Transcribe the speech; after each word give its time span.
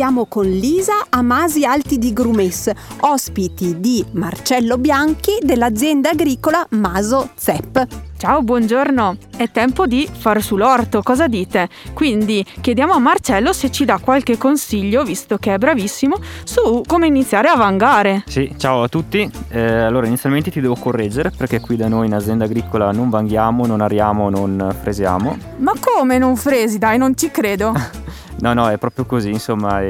Siamo 0.00 0.24
con 0.24 0.48
Lisa 0.48 1.04
Amasi 1.10 1.66
Alti 1.66 1.98
di 1.98 2.14
Grumes, 2.14 2.70
ospiti 3.00 3.80
di 3.80 4.02
Marcello 4.12 4.78
Bianchi 4.78 5.36
dell'azienda 5.42 6.08
agricola 6.08 6.66
Maso 6.70 7.32
Zep. 7.34 7.86
Ciao, 8.16 8.42
buongiorno. 8.42 9.16
È 9.36 9.50
tempo 9.50 9.86
di 9.86 10.08
far 10.10 10.42
sull'orto, 10.42 11.02
cosa 11.02 11.26
dite? 11.26 11.68
Quindi 11.94 12.44
chiediamo 12.60 12.92
a 12.92 12.98
Marcello 12.98 13.52
se 13.52 13.70
ci 13.70 13.84
dà 13.84 13.98
qualche 13.98 14.36
consiglio, 14.36 15.04
visto 15.04 15.38
che 15.38 15.54
è 15.54 15.58
bravissimo, 15.58 16.16
su 16.44 16.82
come 16.86 17.06
iniziare 17.06 17.48
a 17.48 17.56
vangare. 17.56 18.24
Sì, 18.26 18.54
ciao 18.56 18.82
a 18.82 18.88
tutti. 18.88 19.30
Eh, 19.48 19.60
allora, 19.60 20.06
inizialmente 20.06 20.50
ti 20.50 20.60
devo 20.60 20.76
correggere 20.76 21.30
perché 21.30 21.60
qui 21.60 21.76
da 21.76 21.88
noi 21.88 22.06
in 22.06 22.14
azienda 22.14 22.44
agricola 22.44 22.90
non 22.90 23.08
vanghiamo, 23.08 23.66
non 23.66 23.80
ariamo, 23.80 24.28
non 24.28 24.74
fresiamo. 24.80 25.36
Ma 25.58 25.72
come 25.80 26.16
non 26.18 26.36
fresi? 26.36 26.78
Dai, 26.78 26.96
non 26.96 27.16
ci 27.16 27.30
credo. 27.30 27.72
No, 28.40 28.54
no, 28.54 28.70
è 28.70 28.78
proprio 28.78 29.04
così, 29.04 29.30
insomma, 29.30 29.80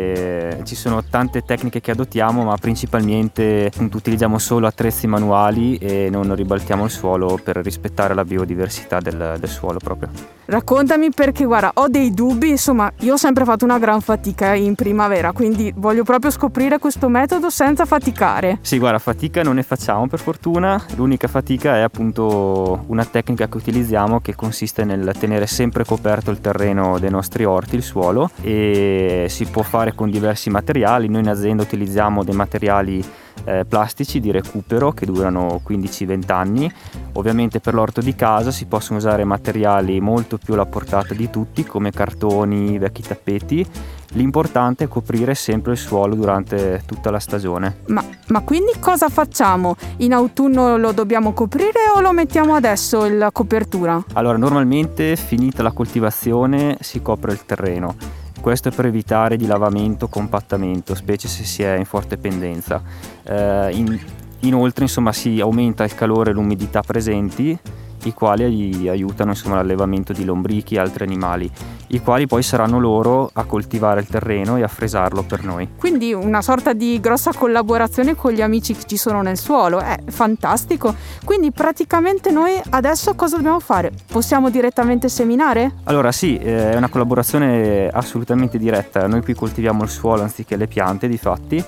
ci 0.65 0.75
sono 0.75 1.05
tante 1.05 1.43
tecniche 1.43 1.81
che 1.81 1.93
adottiamo, 1.93 2.43
ma 2.43 2.57
principalmente 2.57 3.71
utilizziamo 3.79 4.39
solo 4.39 4.67
attrezzi 4.67 5.07
manuali 5.07 5.77
e 5.79 6.09
non 6.11 6.35
ribaltiamo 6.35 6.85
il 6.85 6.91
suolo 6.91 7.39
per 7.43 7.59
rispettare 7.59 8.13
la 8.13 8.25
biodiversità 8.25 8.99
del, 8.99 9.37
del 9.39 9.49
suolo 9.49 9.79
proprio. 9.79 10.40
Raccontami 10.51 11.11
perché 11.13 11.45
guarda, 11.45 11.71
ho 11.75 11.87
dei 11.87 12.13
dubbi, 12.13 12.49
insomma, 12.49 12.91
io 13.03 13.13
ho 13.13 13.17
sempre 13.17 13.45
fatto 13.45 13.65
una 13.65 13.79
gran 13.79 14.01
fatica 14.01 14.53
in 14.55 14.75
primavera, 14.75 15.31
quindi 15.31 15.73
voglio 15.77 16.03
proprio 16.03 16.33
scoprire 16.33 16.81
questo 16.81 17.09
metodo 17.09 17.51
senza 17.51 17.85
faticare. 17.85 18.59
Sì, 18.61 18.79
guarda, 18.79 18.99
fatica 18.99 19.45
non 19.45 19.55
ne 19.55 19.63
facciamo 19.63 20.09
per 20.09 20.19
fortuna, 20.19 20.85
l'unica 20.97 21.29
fatica 21.29 21.77
è 21.77 21.83
appunto 21.83 22.83
una 22.89 23.05
tecnica 23.05 23.47
che 23.47 23.59
utilizziamo 23.59 24.19
che 24.19 24.35
consiste 24.35 24.83
nel 24.83 25.13
tenere 25.17 25.47
sempre 25.47 25.85
coperto 25.85 26.33
il 26.33 26.41
terreno 26.41 26.99
dei 26.99 27.11
nostri 27.11 27.45
orti, 27.45 27.77
il 27.77 27.85
suolo, 27.85 28.29
e 28.43 29.27
si 29.29 29.45
può 29.45 29.63
fare 29.63 29.95
con 29.95 30.11
diversi 30.11 30.51
materiali. 30.51 31.09
Noi 31.09 31.21
in 31.21 31.29
azienda 31.29 31.63
utilizziamo 31.63 32.25
dei 32.25 32.35
materiali 32.35 33.05
eh, 33.45 33.65
plastici 33.65 34.21
di 34.21 34.31
recupero 34.31 34.93
che 34.93 35.07
durano 35.07 35.61
15-20 35.67 36.33
anni. 36.33 36.73
Ovviamente 37.15 37.61
per 37.61 37.75
l'orto 37.75 38.01
di 38.01 38.15
casa 38.15 38.51
si 38.51 38.67
possono 38.67 38.99
usare 38.99 39.25
materiali 39.25 40.01
molto 40.01 40.39
più 40.39 40.55
alla 40.55 40.67
portata 40.67 41.15
di 41.15 41.31
tutti 41.31 41.65
come 41.65 41.91
cartoni, 41.91 42.79
vecchi 42.79 43.03
tappeti. 43.03 43.67
L'importante 44.15 44.85
è 44.85 44.89
coprire 44.89 45.35
sempre 45.35 45.73
il 45.73 45.79
suolo 45.79 46.17
durante 46.17 46.83
tutta 46.85 47.11
la 47.11 47.21
stagione. 47.21 47.83
Ma, 47.87 48.03
ma 48.29 48.41
quindi 48.41 48.73
cosa 48.81 49.09
facciamo? 49.09 49.77
In 49.99 50.13
autunno 50.13 50.77
lo 50.77 50.93
dobbiamo 50.93 51.33
coprire 51.33 51.91
o 51.95 52.01
lo 52.01 52.13
mettiamo 52.13 52.55
adesso 52.55 53.09
la 53.09 53.31
copertura? 53.31 54.03
Allora, 54.15 54.37
normalmente 54.37 55.15
finita 55.15 55.63
la 55.63 55.71
coltivazione 55.71 56.77
si 56.81 57.01
copre 57.01 57.33
il 57.33 57.45
terreno 57.47 58.20
questo 58.41 58.69
è 58.69 58.73
per 58.73 58.87
evitare 58.87 59.37
dilavamento, 59.37 60.09
compattamento, 60.09 60.95
specie 60.95 61.29
se 61.29 61.45
si 61.45 61.63
è 61.63 61.77
in 61.77 61.85
forte 61.85 62.17
pendenza. 62.17 62.83
Eh, 63.23 63.71
in, 63.73 63.99
inoltre 64.41 64.85
insomma, 64.85 65.13
si 65.13 65.41
aumenta 65.41 65.85
il 65.85 65.95
calore 65.95 66.31
e 66.31 66.35
l'umidità 66.35 66.83
presenti 66.83 67.59
i 68.05 68.15
quali 68.15 68.89
aiutano 68.89 69.31
insomma, 69.31 69.57
l'allevamento 69.57 70.13
di 70.13 70.25
lombrichi 70.25 70.77
e 70.77 70.79
altri 70.79 71.05
animali, 71.05 71.51
i 71.91 72.01
quali 72.01 72.27
poi 72.27 72.43
saranno 72.43 72.79
loro 72.79 73.31
a 73.33 73.45
coltivare 73.45 74.01
il 74.01 74.07
terreno 74.07 74.57
e 74.57 74.63
a 74.63 74.69
fresarlo 74.69 75.23
per 75.23 75.45
noi. 75.45 75.69
Quindi 75.77 76.13
una 76.13 76.43
sorta 76.43 76.73
di 76.73 76.99
grossa 77.01 77.33
collaborazione 77.33 78.15
con 78.15 78.33
gli 78.33 78.43
amici 78.43 78.75
che 78.75 78.85
ci 78.87 78.97
sono 78.97 79.23
nel 79.23 79.39
suolo, 79.39 79.81
è 79.81 79.99
fantastico. 80.07 80.95
Quindi 81.25 81.51
praticamente 81.51 82.31
noi 82.31 82.61
adesso 82.71 83.15
cosa 83.15 83.37
dobbiamo 83.37 83.61
fare? 83.61 83.91
Possiamo 84.07 84.51
direttamente 84.51 85.09
seminare? 85.09 85.73
Allora 85.85 86.13
sì, 86.13 86.37
eh, 86.39 86.73
è 86.73 86.77
una 86.77 86.89
collaborazione 86.89 87.89
assolutamente 87.89 88.59
diretta, 88.59 89.07
noi 89.07 89.23
qui 89.23 89.35
coltiviamo 89.35 89.83
il 89.83 89.91
suolo 89.91 90.23
anziché 90.23 90.57
le 90.57 90.67
piante 90.67 91.09
di 91.09 91.17
fatti 91.17 91.65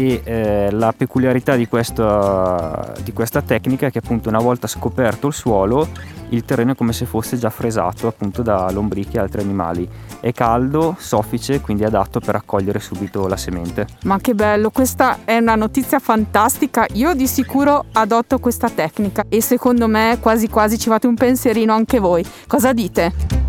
e 0.00 0.20
eh, 0.24 0.70
la 0.70 0.92
peculiarità 0.96 1.56
di 1.56 1.68
questa, 1.68 2.94
di 3.02 3.12
questa, 3.12 3.42
tecnica 3.42 3.86
è 3.86 3.90
che 3.90 3.98
appunto 3.98 4.28
una 4.28 4.38
volta 4.38 4.66
scoperto 4.66 5.26
il 5.26 5.32
suolo 5.32 5.88
il 6.30 6.44
terreno 6.44 6.72
è 6.72 6.74
come 6.74 6.92
se 6.92 7.06
fosse 7.06 7.36
già 7.36 7.50
fresato 7.50 8.06
appunto 8.06 8.42
da 8.42 8.70
lombrichi 8.70 9.16
e 9.16 9.20
altri 9.20 9.40
animali. 9.40 9.88
È 10.20 10.32
caldo, 10.32 10.96
soffice 10.98 11.60
quindi 11.60 11.84
adatto 11.84 12.20
per 12.20 12.34
raccogliere 12.34 12.78
subito 12.78 13.26
la 13.26 13.36
semente. 13.36 13.86
Ma 14.04 14.18
che 14.18 14.34
bello 14.34 14.70
questa 14.70 15.18
è 15.24 15.36
una 15.38 15.56
notizia 15.56 15.98
fantastica. 15.98 16.86
Io 16.92 17.14
di 17.14 17.26
sicuro 17.26 17.86
adotto 17.92 18.38
questa 18.38 18.70
tecnica 18.70 19.24
e 19.28 19.42
secondo 19.42 19.88
me 19.88 20.18
quasi 20.20 20.48
quasi 20.48 20.78
ci 20.78 20.88
fate 20.88 21.06
un 21.06 21.14
pensierino 21.14 21.72
anche 21.72 21.98
voi. 21.98 22.24
Cosa 22.46 22.72
dite? 22.72 23.39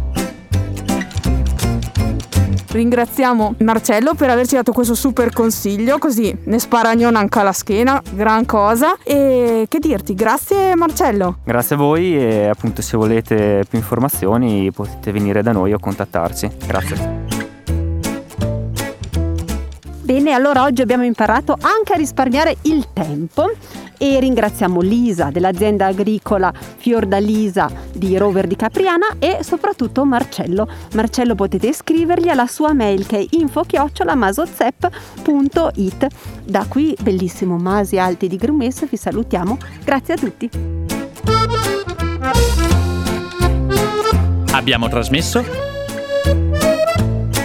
Ringraziamo 2.71 3.55
Marcello 3.59 4.13
per 4.13 4.29
averci 4.29 4.55
dato 4.55 4.71
questo 4.71 4.95
super 4.95 5.33
consiglio, 5.33 5.97
così 5.97 6.33
ne 6.45 6.57
sparagnona 6.57 7.19
anche 7.19 7.39
alla 7.39 7.51
schiena, 7.51 8.01
gran 8.11 8.45
cosa. 8.45 8.95
E 9.03 9.65
che 9.67 9.79
dirti, 9.79 10.15
grazie 10.15 10.73
Marcello. 10.75 11.39
Grazie 11.43 11.75
a 11.75 11.77
voi 11.77 12.17
e 12.17 12.47
appunto 12.47 12.81
se 12.81 12.95
volete 12.95 13.65
più 13.67 13.77
informazioni 13.77 14.71
potete 14.71 15.11
venire 15.11 15.43
da 15.43 15.51
noi 15.51 15.73
o 15.73 15.79
contattarci. 15.79 16.49
Grazie. 16.65 17.25
Bene, 20.01 20.31
allora 20.31 20.63
oggi 20.63 20.81
abbiamo 20.81 21.03
imparato 21.03 21.57
anche 21.59 21.93
a 21.93 21.97
risparmiare 21.97 22.55
il 22.63 22.87
tempo 22.93 23.51
e 24.01 24.19
ringraziamo 24.19 24.81
Lisa 24.81 25.29
dell'azienda 25.29 25.85
agricola 25.85 26.51
Fiordalisa 26.51 27.71
di 27.93 28.17
Rover 28.17 28.47
di 28.47 28.55
Capriana 28.55 29.17
e 29.19 29.43
soprattutto 29.43 30.03
Marcello. 30.05 30.67
Marcello 30.95 31.35
potete 31.35 31.71
scrivergli 31.71 32.27
alla 32.27 32.47
sua 32.47 32.73
mail 32.73 33.05
che 33.05 33.19
è 33.19 33.25
info-masozep.it. 33.29 36.07
Da 36.43 36.65
qui, 36.67 36.97
bellissimo 36.99 37.57
Masi 37.57 37.99
Alti 37.99 38.27
di 38.27 38.37
Grumes, 38.37 38.89
vi 38.89 38.97
salutiamo. 38.97 39.59
Grazie 39.83 40.15
a 40.15 40.17
tutti. 40.17 40.49
Abbiamo 44.51 44.89
trasmesso 44.89 45.45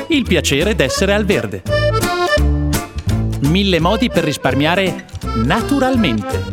il 0.09 0.25
piacere 0.27 0.75
d'essere 0.75 1.12
al 1.12 1.27
verde. 1.27 1.62
Mille 3.41 3.78
modi 3.78 4.09
per 4.09 4.25
risparmiare 4.25 5.05
naturalmente. 5.45 6.45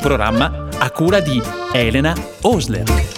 Programma 0.00 0.68
a 0.78 0.90
cura 0.90 1.20
di 1.20 1.42
Elena 1.72 2.14
Osler. 2.42 3.15